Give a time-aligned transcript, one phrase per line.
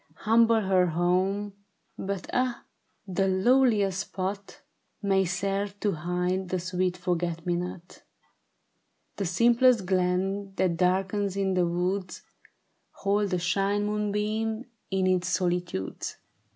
[0.25, 1.53] Humble her home,
[1.95, 2.65] but ah,
[3.07, 4.61] the lowliest spot
[5.03, 8.01] May ser^ e to hide the sweet forget me not;
[9.17, 12.23] The simplest glen that darkens in the woods,
[13.03, 15.33] Hold a shy moonbeam in its solitudes;
[15.69, 16.29] 4* 8i 82 ISABEL MA YNOR.